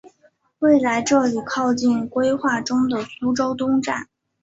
[0.57, 4.09] 未来这里靠近规划中的苏州东站。